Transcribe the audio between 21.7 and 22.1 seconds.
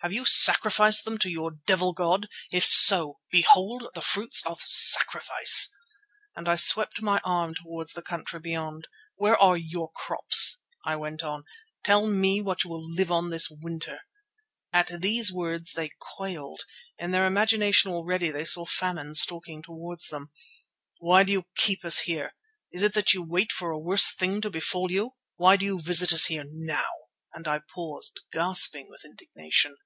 us